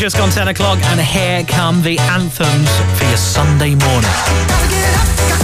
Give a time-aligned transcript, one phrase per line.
[0.00, 5.39] just gone 10 o'clock, and here come the anthems for your Sunday morning.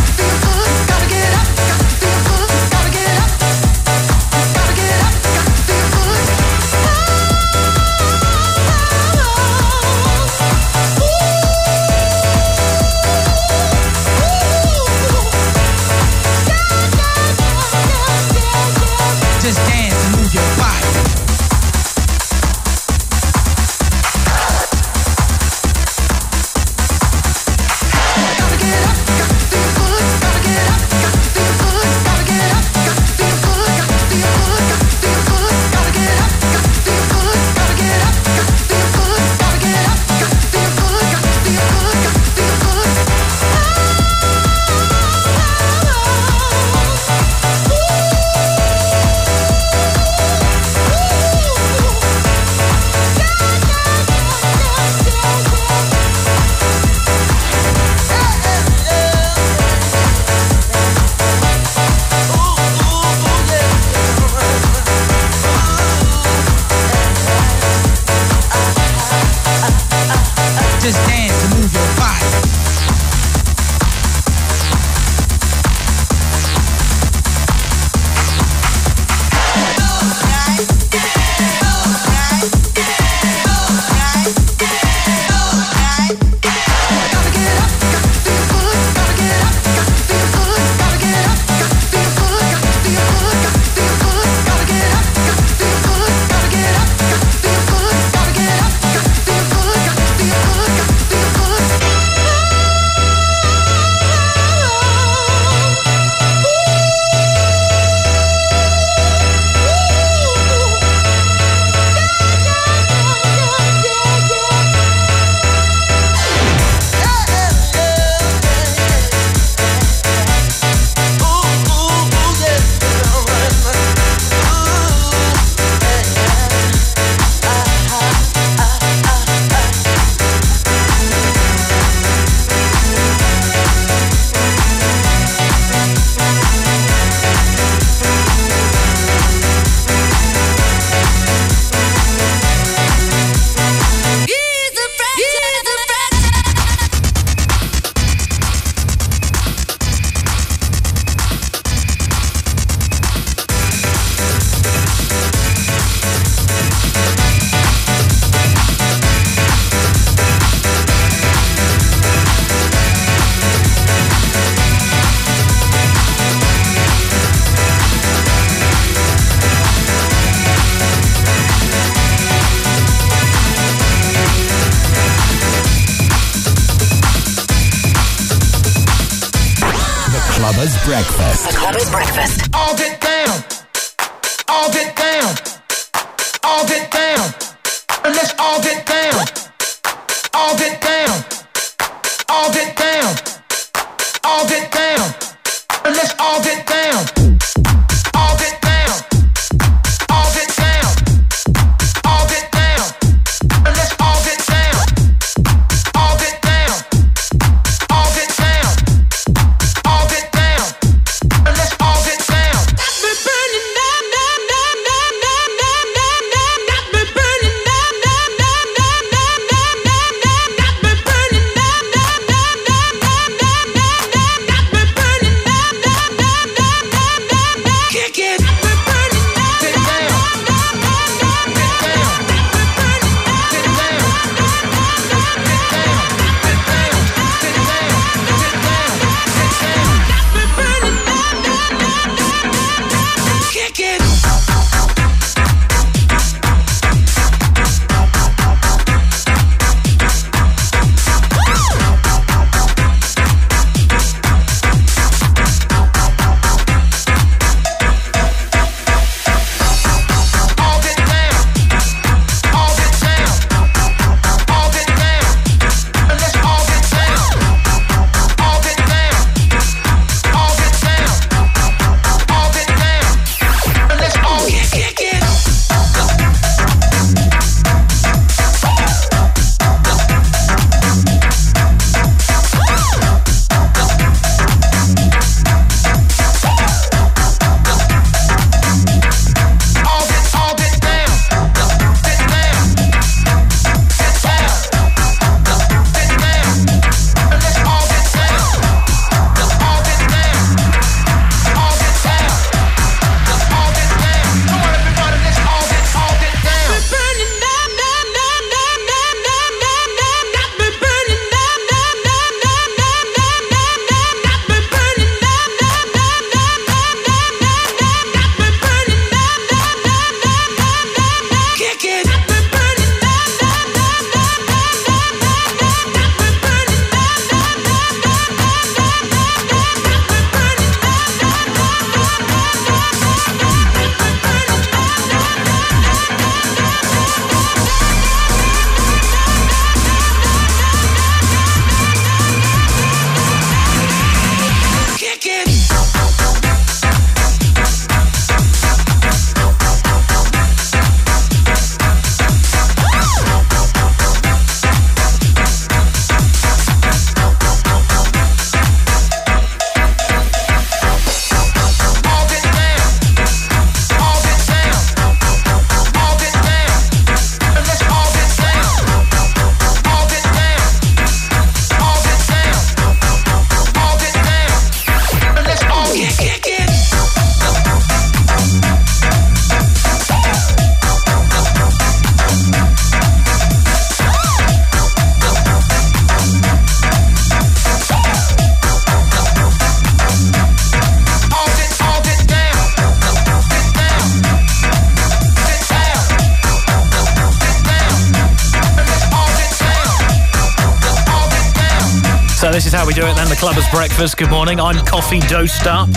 [403.27, 403.37] Then.
[403.37, 404.17] The Clubbers Breakfast.
[404.17, 404.61] Good morning.
[404.61, 405.21] I'm Coffee
[405.67, 405.89] Up.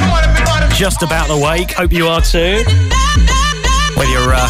[0.74, 1.72] Just about awake.
[1.72, 2.64] Hope you are too.
[3.96, 4.50] Whether you're uh,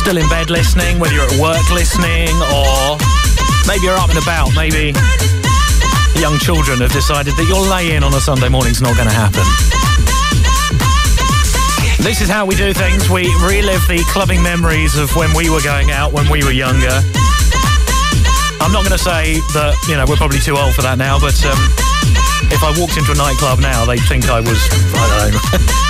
[0.00, 2.98] still in bed listening, whether you're at work listening, or
[3.66, 4.92] maybe you're up and about, maybe
[6.18, 9.14] young children have decided that your lay in on a Sunday morning's not going to
[9.14, 9.44] happen.
[12.02, 13.08] This is how we do things.
[13.10, 17.00] We relive the clubbing memories of when we were going out when we were younger.
[18.60, 21.18] I'm not going to say that, you know, we're probably too old for that now,
[21.18, 21.91] but um,
[22.50, 24.58] if I walked into a nightclub now, they'd think I was,
[24.94, 25.38] I don't know,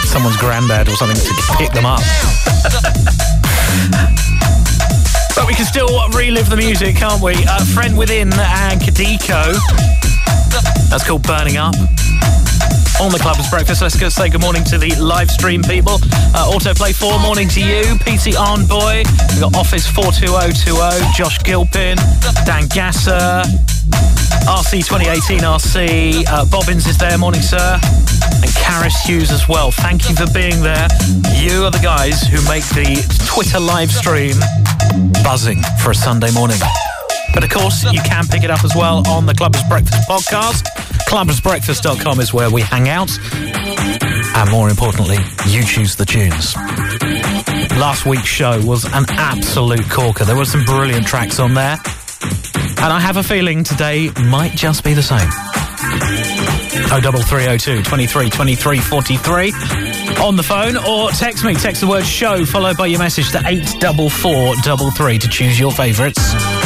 [0.04, 2.00] someone's granddad or something to pick them up.
[5.36, 7.34] but we can still relive the music, can't we?
[7.46, 9.54] Uh, Friend Within and Kadiko.
[10.90, 11.74] That's called Burning Up
[13.00, 13.82] on the Clubbers Breakfast.
[13.82, 15.94] Let's go say good morning to the live stream people.
[16.34, 17.82] Uh, Autoplay 4, morning to you.
[18.04, 19.02] PC On Boy.
[19.30, 21.96] We've got Office 42020, Josh Gilpin,
[22.44, 23.42] Dan Gasser,
[24.46, 26.24] RC 2018 RC.
[26.26, 27.78] Uh, Bobbins is there, morning, sir.
[27.82, 29.70] And Karis Hughes as well.
[29.70, 30.88] Thank you for being there.
[31.34, 34.36] You are the guys who make the Twitter live stream
[35.22, 36.58] buzzing for a Sunday morning.
[37.34, 40.64] But of course, you can pick it up as well on the Clubbers Breakfast podcast.
[41.08, 43.10] Clubbersbreakfast.com is where we hang out.
[44.34, 45.18] And more importantly,
[45.48, 46.56] you choose the tunes.
[47.78, 50.24] Last week's show was an absolute corker.
[50.24, 51.78] There were some brilliant tracks on there.
[52.82, 55.30] And I have a feeling today might just be the same.
[56.88, 59.52] 03302 23 23 43
[60.20, 61.54] on the phone or text me.
[61.54, 66.61] Text the word show followed by your message to 84433 to choose your favourites.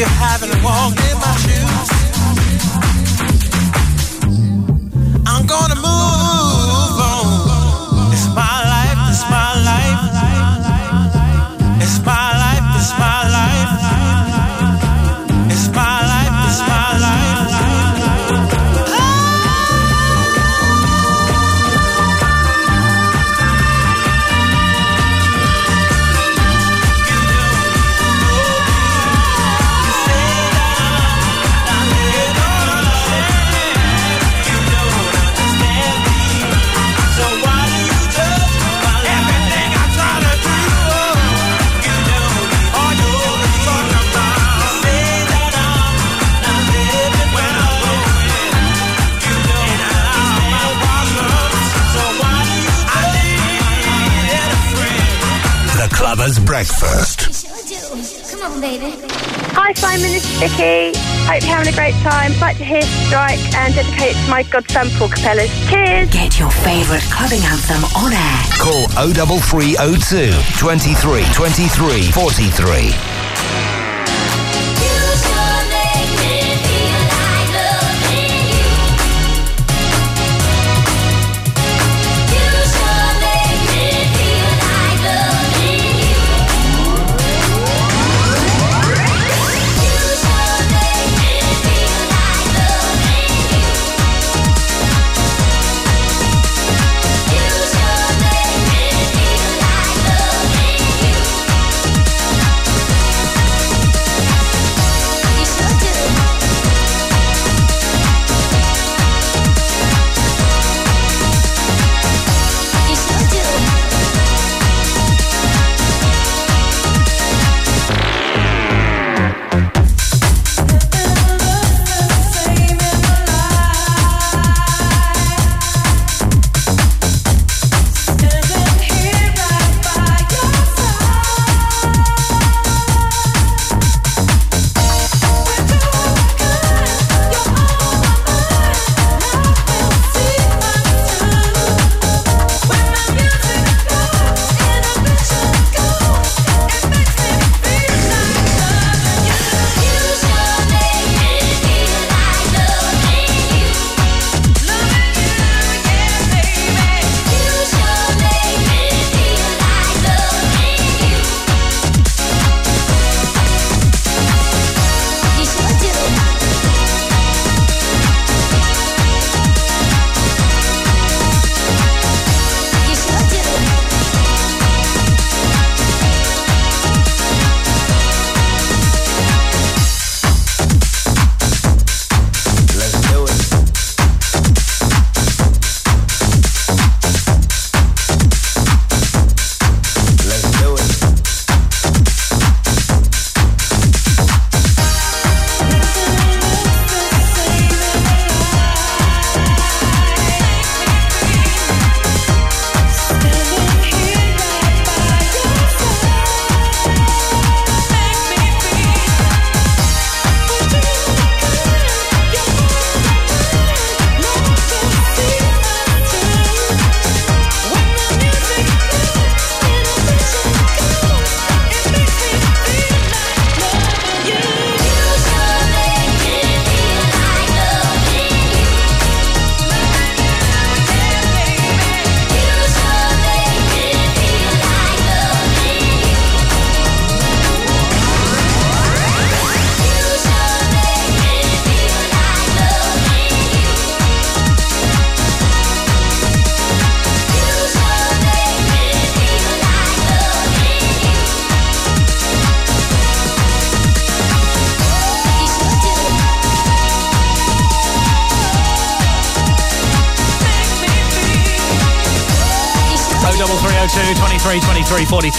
[0.00, 1.29] you haven't walked in my
[62.60, 65.50] to hear Strike and dedicate it to my godson, Paul Capellas.
[65.70, 66.10] Cheers.
[66.10, 68.42] Get your favourite clubbing anthem on air.
[68.58, 73.09] Call 03302 23 23 43.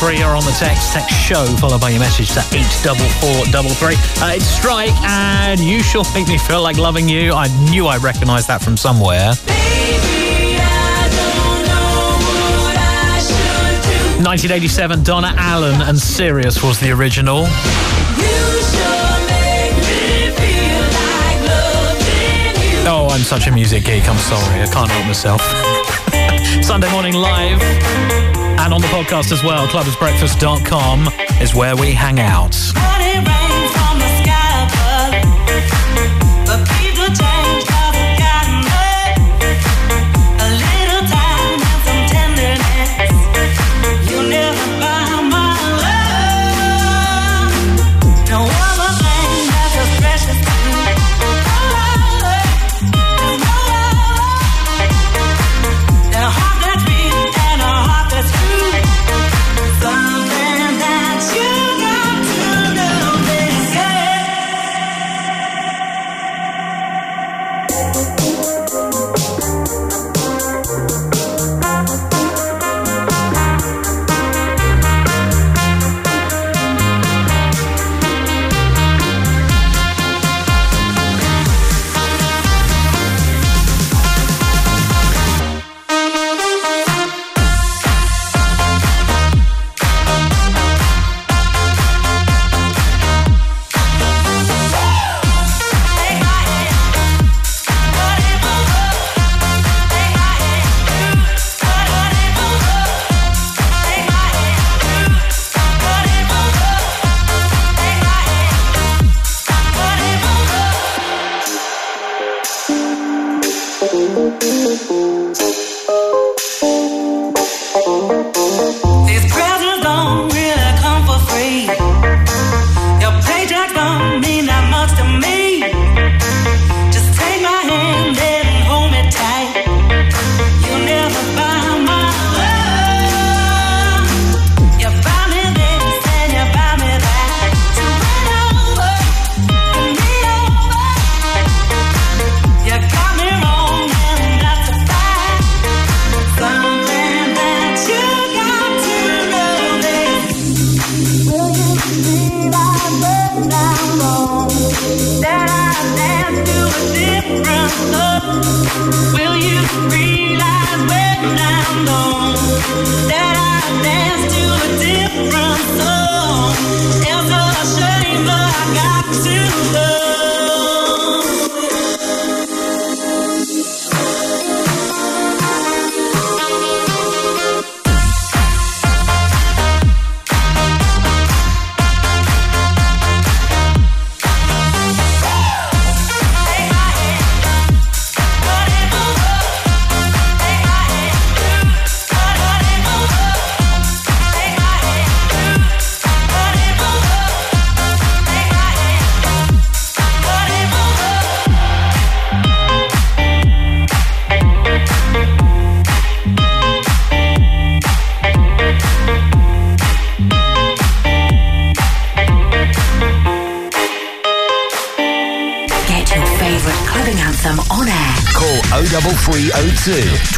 [0.01, 0.93] Three are on the text.
[0.93, 3.95] Text show followed by your message to 84433.
[4.19, 7.33] Uh, it's Strike and You Sure Make Me Feel Like Loving You.
[7.33, 9.35] I knew I recognised that from somewhere.
[14.23, 17.43] 1987, Donna Allen and Serious was the original.
[22.87, 24.07] Oh, I'm such a music geek.
[24.09, 24.61] I'm sorry.
[24.61, 25.41] I can't help myself.
[26.63, 27.61] Sunday morning live
[28.61, 29.67] and on the podcast as well.
[29.67, 31.07] Clubbersbreakfast.com
[31.41, 32.55] is where we hang out.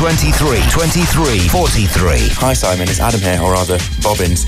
[0.03, 2.27] 23 23 43.
[2.43, 4.43] Hi Simon, it's Adam here, or rather Bobbins.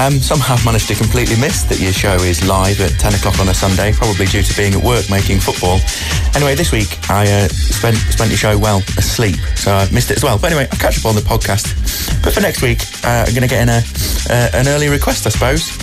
[0.00, 3.36] Um, somehow I've managed to completely miss that your show is live at 10 o'clock
[3.36, 5.84] on a Sunday, probably due to being at work making football.
[6.32, 10.16] Anyway, this week I uh, spent spent your show well asleep, so I missed it
[10.16, 10.40] as well.
[10.40, 11.76] But anyway, I'll catch up on the podcast.
[12.24, 13.84] But for next week, uh, I'm going to get in a
[14.32, 15.76] uh, an early request, I suppose.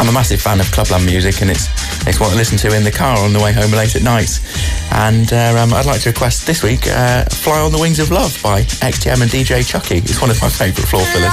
[0.00, 1.68] I'm a massive fan of clubland music, and it's
[2.08, 4.32] it's what I listen to in the car on the way home late at night.
[4.90, 8.10] And uh, um, I'd like to request this week uh, Fly on the Wings of
[8.10, 9.98] Love by XTM and DJ Chucky.
[9.98, 11.32] It's one of my favourite floor fillers.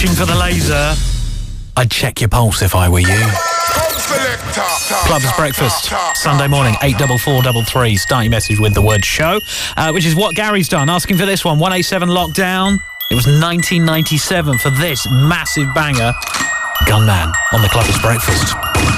[0.00, 0.94] Reaching for the laser.
[1.76, 3.26] I'd check your pulse if I were you.
[5.06, 7.96] Club's breakfast, Sunday morning, 84433.
[7.96, 9.40] Start your message with the word show,
[9.76, 10.88] uh, which is what Gary's done.
[10.88, 12.78] Asking for this one 187 lockdown.
[13.10, 16.12] It was 1997 for this massive banger.
[16.86, 18.97] Gunman on the Club's breakfast.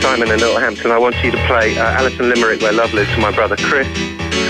[0.00, 0.90] Simon in Littlehampton.
[0.90, 3.88] I want you to play uh, Alison Limerick, Where Love Lives, for my brother Chris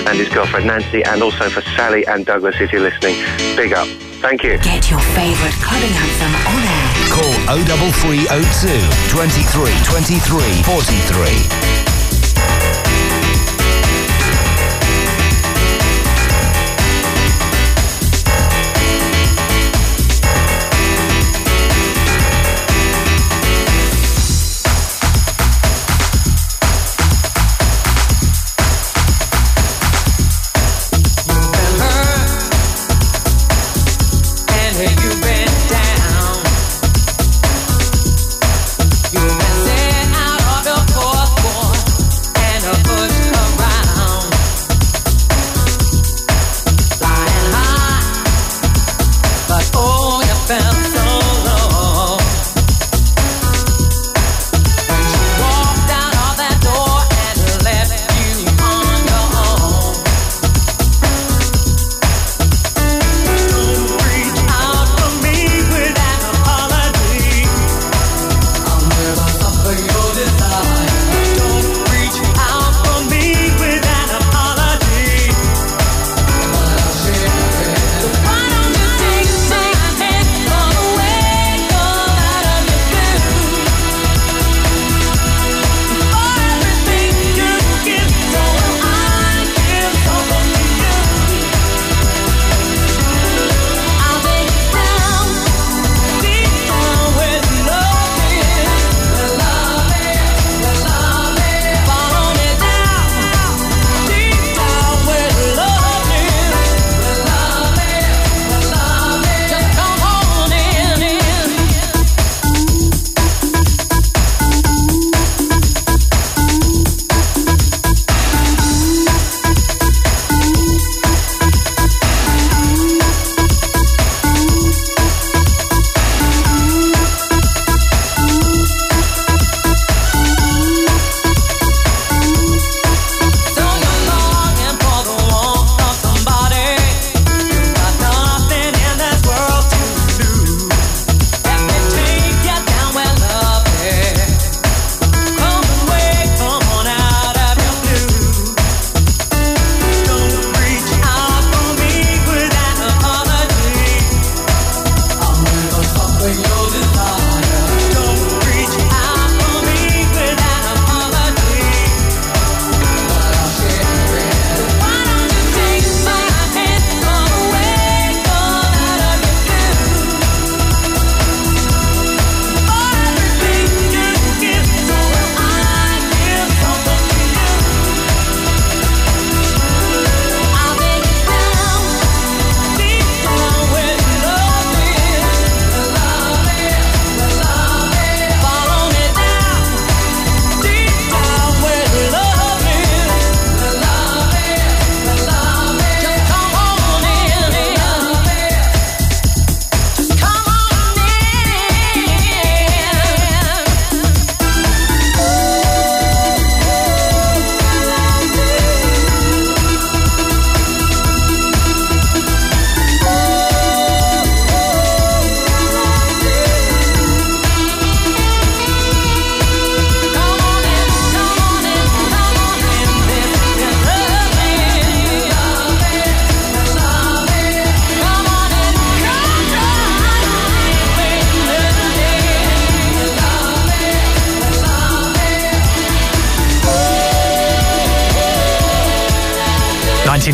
[0.06, 3.14] and his girlfriend Nancy, and also for Sally and Douglas if you're listening.
[3.56, 3.88] Big up.
[4.20, 4.58] Thank you.
[4.58, 6.88] Get your favourite clubbing anthem on air.
[7.14, 8.30] Call 03302
[9.10, 11.77] 23 23 43.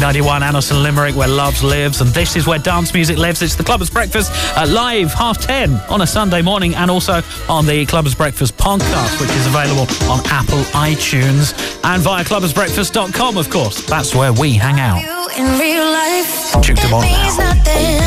[0.04, 3.40] 1991, Alison Limerick, where love lives, and this is where dance music lives.
[3.40, 7.64] It's the Clubbers Breakfast uh, live half ten on a Sunday morning, and also on
[7.64, 13.38] the Clubbers Breakfast podcast, which is available on Apple iTunes and via clubbersbreakfast.com.
[13.38, 15.00] Of course, that's where we hang out.
[15.38, 18.03] In real life, Juke them on now.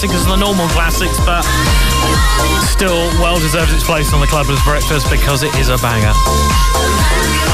[0.00, 1.42] Classic as the normal classics, but
[2.64, 6.14] still well deserves its place on the Clubbers Breakfast because it is a banger.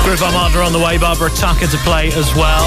[0.04, 2.62] Groove Armada on the way, Barbara Tucker to play as well.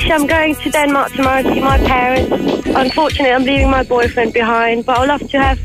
[0.09, 0.21] Beach.
[0.21, 2.67] I'm going to Denmark tomorrow to see my parents.
[2.67, 5.59] Unfortunately, I'm leaving my boyfriend behind, but I'd love to have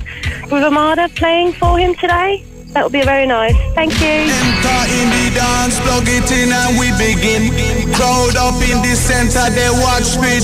[0.49, 2.43] Groove playing for him today.
[2.73, 3.53] That would be very nice.
[3.77, 4.25] Thank you.
[4.25, 7.53] Enter in the dance, plug it in and we begin.
[7.93, 10.41] Crowd up in the center, they watch me.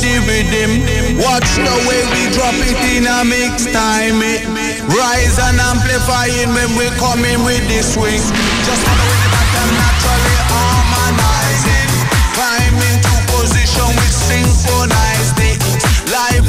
[1.18, 4.22] Watch the way we drop it in a mix time.
[4.22, 4.46] It
[4.94, 8.22] rise and amplifying when we come in with the swing.
[8.62, 9.29] Just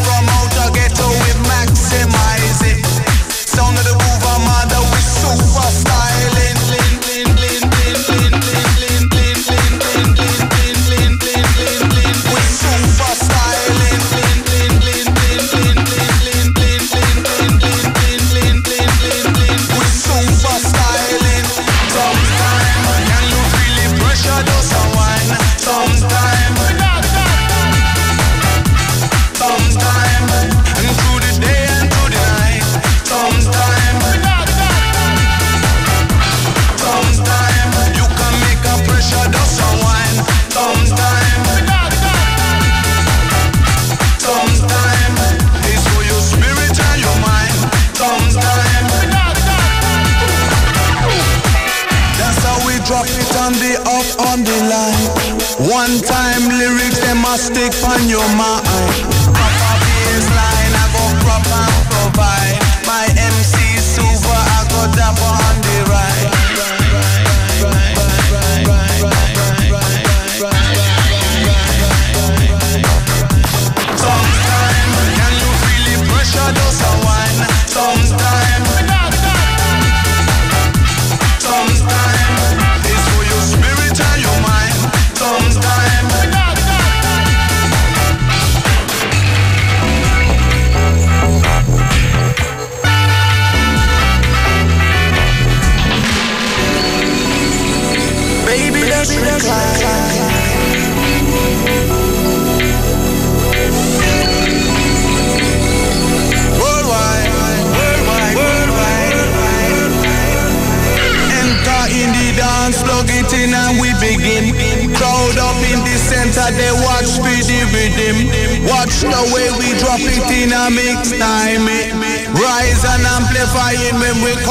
[0.02, 0.39] from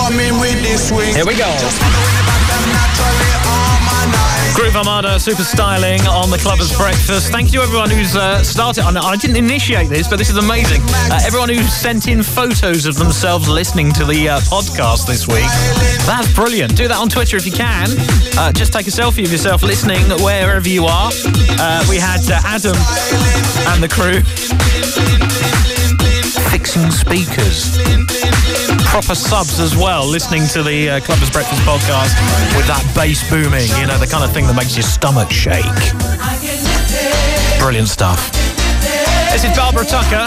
[0.04, 1.14] when we come in with the swing.
[1.16, 1.50] Here we go.
[1.60, 4.56] Just follow the back and naturally harmonize.
[4.56, 7.32] Groove Armada, super styling on the Clubbers Breakfast.
[7.32, 8.84] Thank you everyone who's uh, started.
[8.84, 10.82] I, I didn't initiate this, but this is amazing.
[11.12, 15.48] Uh, everyone who's sent in photos of themselves listening to the uh, podcast this week.
[16.06, 16.76] That's brilliant.
[16.76, 17.88] Do that on Twitter if you can.
[18.38, 21.12] Uh, just take a selfie of yourself listening wherever you are.
[21.14, 22.76] Uh, we had uh, Adam
[23.72, 24.20] and the crew
[26.52, 27.78] fixing speakers.
[28.86, 32.16] Proper subs as well, listening to the uh, Clubbers Breakfast podcast
[32.58, 35.64] with that bass booming, you know, the kind of thing that makes your stomach shake.
[37.60, 38.32] Brilliant stuff.
[39.32, 40.26] This is Barbara Tucker.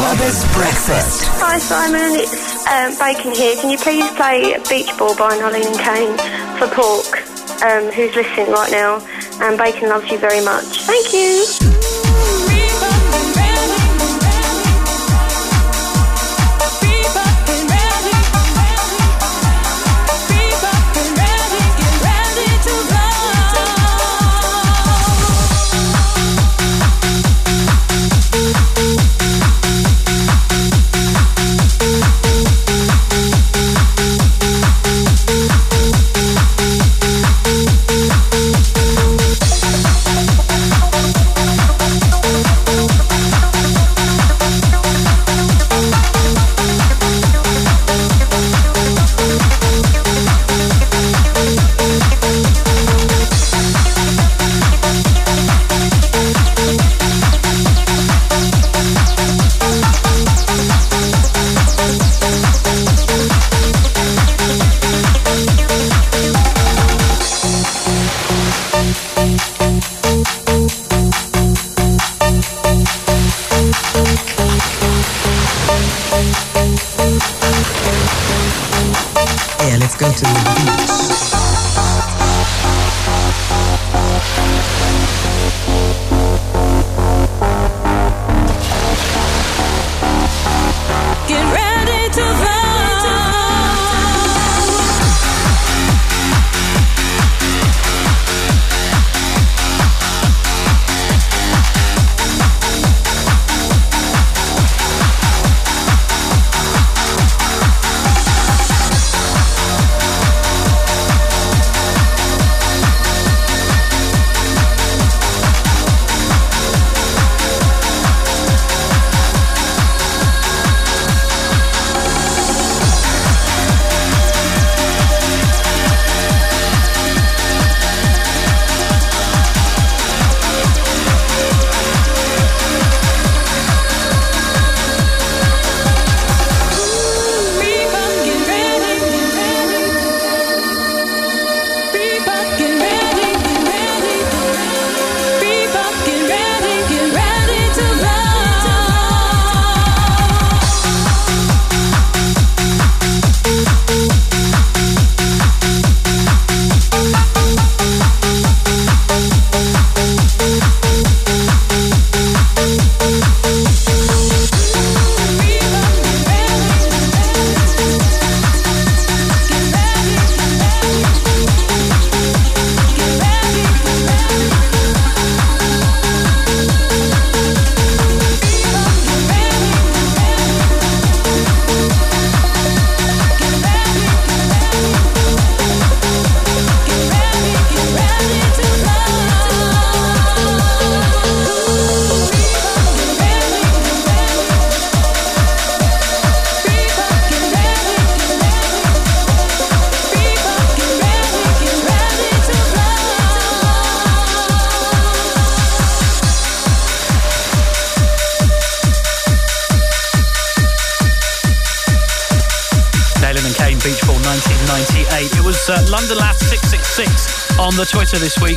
[0.00, 1.24] Breakfast.
[1.42, 3.54] Hi Simon, it's um, Bacon here.
[3.56, 6.16] Can you please play Beach Ball by Nalin Kane
[6.58, 9.06] for Pork, um, who's listening right now?
[9.42, 10.64] And Bacon loves you very much.
[10.64, 11.79] Thank you.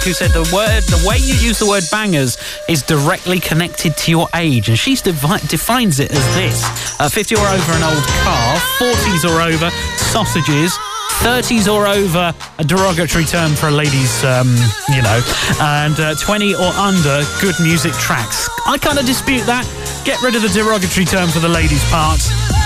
[0.04, 2.38] Who said the word, the way you use the word bangers
[2.68, 4.68] is directly connected to your age.
[4.68, 6.60] And she devi- defines it as this
[7.00, 9.70] uh, 50 or over an old car, 40s or over
[10.12, 10.76] sausages.
[11.24, 14.52] 30s or over, a derogatory term for a lady's, um,
[14.90, 15.22] you know,
[15.62, 18.50] and uh, 20 or under, good music tracks.
[18.68, 19.64] I kind of dispute that.
[20.04, 22.20] Get rid of the derogatory term for the ladies' part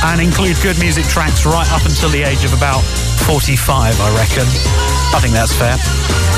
[0.09, 2.81] and include good music tracks right up until the age of about
[3.27, 4.47] 45, I reckon.
[5.11, 5.75] I think that's fair.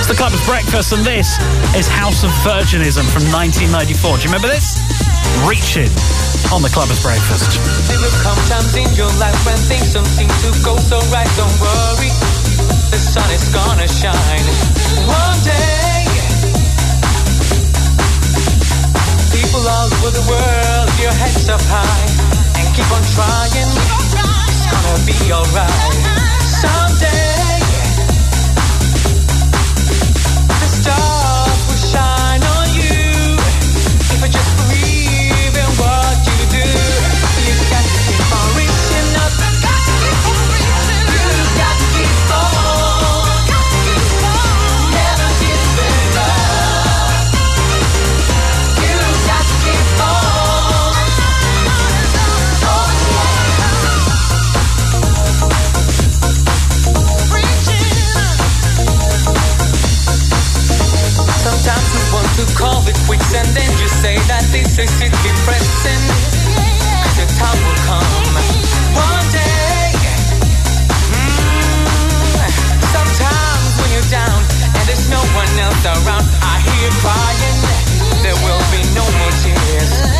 [0.01, 1.37] It's the Clubbers Breakfast, and this
[1.77, 4.17] is House of Virginism from 1994.
[4.17, 4.81] Do you remember this?
[5.45, 5.85] Reaching
[6.49, 7.61] on the Clubbers Breakfast.
[7.85, 11.29] There will come times in your life when things don't seem to go so right.
[11.37, 12.09] Don't worry,
[12.89, 14.45] the sun is gonna shine
[15.05, 16.09] one day.
[19.29, 22.09] People all over the world, your heads up high
[22.57, 23.69] and keep on trying.
[23.77, 25.98] It's gonna be alright
[62.59, 66.03] call it quits and then you say that this is it depressing.
[67.15, 68.35] your time will come
[68.99, 69.95] one day.
[71.15, 71.79] Mm,
[72.91, 74.39] sometimes when you're down
[74.75, 77.57] and there's no one else around, I hear crying.
[78.27, 80.18] There will be no more tears.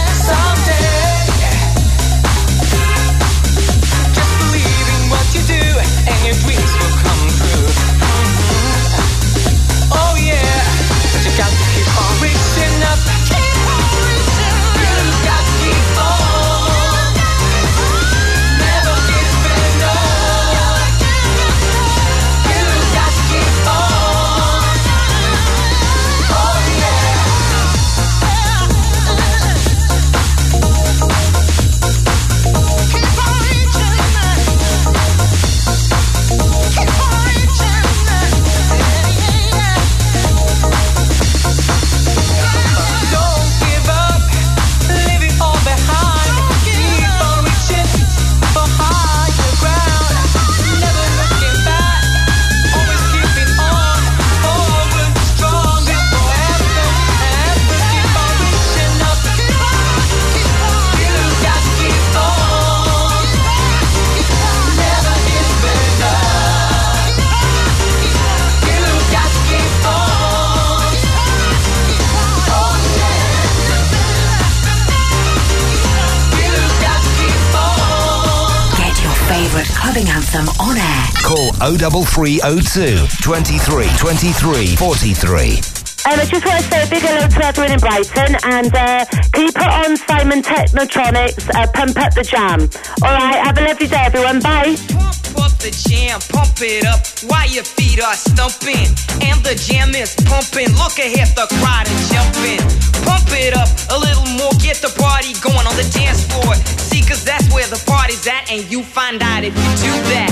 [81.78, 85.61] 03302 23 23 43.
[86.09, 89.05] Um, I just want to say a big hello to everyone in Brighton and uh,
[89.30, 92.65] can you put on Simon Technotronics, uh, Pump Up the Jam?
[93.05, 94.74] Alright, have a lovely day everyone, bye.
[94.89, 98.89] Pump up the jam, pump it up while your feet are stumping.
[99.22, 100.74] And the jam is pumping.
[100.74, 102.65] Look ahead, the crowd is jumping.
[103.05, 106.55] Pump it up a little more, get the party going on the dance floor.
[106.82, 110.28] See, cause that's where the party's at, and you find out if you do that.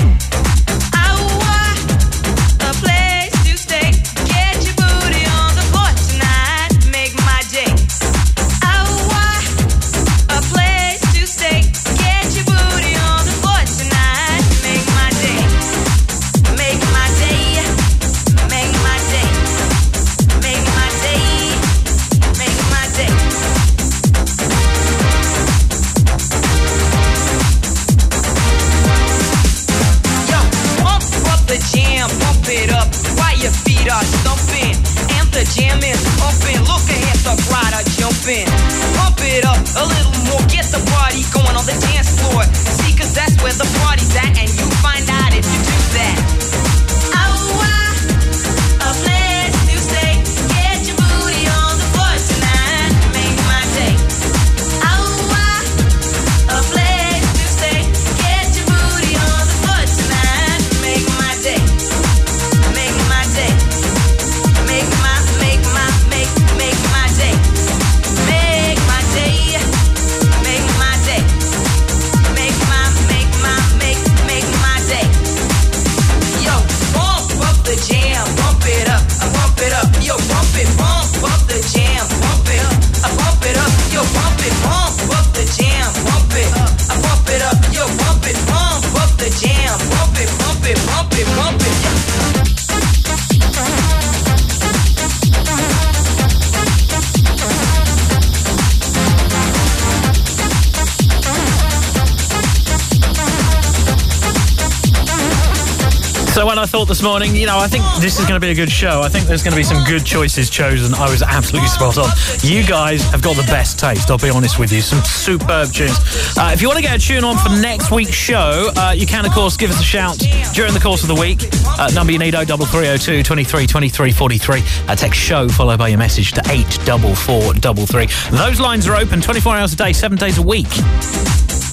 [106.98, 109.02] This morning, you know, I think this is going to be a good show.
[109.02, 110.94] I think there's going to be some good choices chosen.
[110.94, 112.08] I was absolutely spot on.
[112.42, 114.80] You guys have got the best taste, I'll be honest with you.
[114.80, 115.96] Some superb tunes.
[116.36, 119.06] Uh, if you want to get a tune on for next week's show, uh, you
[119.06, 120.18] can, of course, give us a shout
[120.54, 121.38] during the course of the week.
[121.78, 124.62] Uh, number you need 03302 23 23 43.
[124.88, 128.36] Uh, text show followed by your message to 84433.
[128.36, 130.66] Those lines are open 24 hours a day, seven days a week.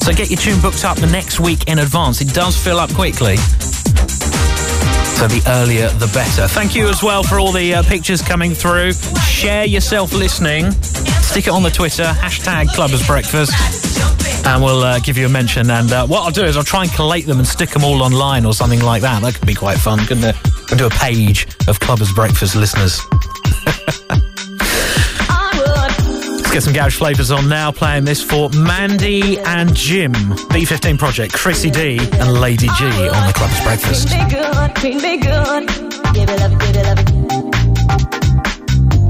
[0.05, 2.21] So get your tune booked up the next week in advance.
[2.21, 3.37] It does fill up quickly.
[5.17, 6.47] So the earlier, the better.
[6.47, 8.93] Thank you as well for all the uh, pictures coming through.
[9.27, 10.71] Share yourself listening.
[11.21, 13.53] Stick it on the Twitter, hashtag Clubbers Breakfast.
[14.45, 15.69] And we'll uh, give you a mention.
[15.71, 18.03] And uh, what I'll do is I'll try and collate them and stick them all
[18.03, 19.21] online or something like that.
[19.21, 20.35] That could be quite fun, couldn't it?
[20.69, 23.01] We'll do a page of Clubbers Breakfast listeners.
[26.55, 27.69] Get some garage flavours on now.
[27.69, 33.33] Playing this for Mandy and Jim, B15 Project, Crissy D, and Lady G on the
[33.35, 34.07] Clubbers Breakfast.
[34.07, 35.67] Good, good.
[36.13, 36.95] Give it love, give it.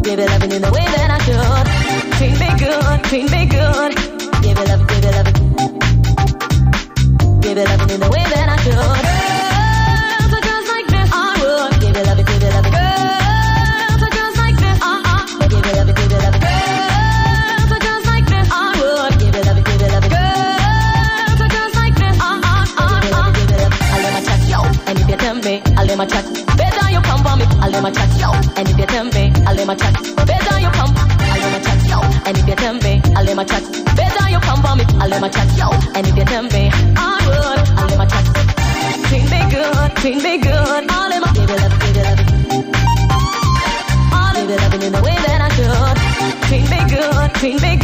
[0.01, 1.67] Give it in the way that I should.
[2.17, 3.03] Good, good.
[3.11, 3.69] Give it give
[5.05, 5.25] it.
[7.43, 9.04] Give it in the way that I should.
[27.75, 28.31] Let my chat, yo.
[28.55, 29.93] And if you tell me, I'll let my chat.
[30.25, 31.99] Better you come, I'll let my chat, yo.
[32.25, 33.63] And if you tell me, I'll let my chat.
[33.97, 35.67] Better you come for me, I'll let my chat, yo.
[35.95, 38.25] And if you tell me, I would, I'll let my chat.
[39.07, 40.83] Treat me good, treat me good.
[40.89, 42.19] I let my it love, it love.
[44.13, 45.97] I give it loving in the way that I should.
[46.47, 47.74] Treat me good, treat me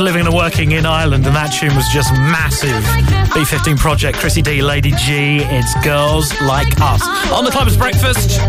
[0.00, 2.82] living and working in Ireland, and that tune was just massive.
[3.32, 7.02] B15 Project, Crissy D, Lady G, it's Girls Like Us.
[7.32, 8.40] On the Clubbers Breakfast,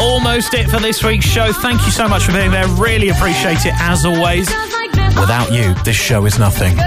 [0.00, 1.52] almost it for this week's show.
[1.52, 2.66] Thank you so much for being there.
[2.68, 4.48] Really appreciate it, as always.
[5.18, 6.78] Without you, this show is nothing.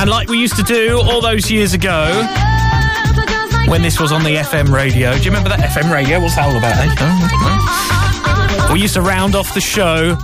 [0.00, 2.06] And like we used to do all those years ago,
[3.68, 5.12] when this was on the FM radio.
[5.12, 6.20] Do you remember that FM radio?
[6.20, 8.72] What's that all about, eh?
[8.72, 10.16] We used to round off the show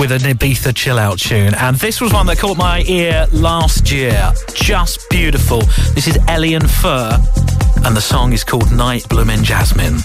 [0.00, 3.92] with an Ibiza chill out tune, and this was one that caught my ear last
[3.92, 4.32] year.
[4.54, 5.60] Just beautiful.
[5.94, 7.18] This is Elian Fur,
[7.84, 9.96] and the song is called Night Bloomin' Jasmine.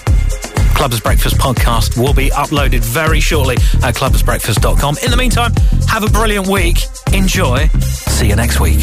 [0.76, 4.98] Clubbers Breakfast podcast will be uploaded very shortly at clubbersbreakfast.com.
[5.02, 5.54] In the meantime,
[5.88, 6.76] have a brilliant week.
[7.14, 7.66] Enjoy.
[7.80, 8.80] See you next week.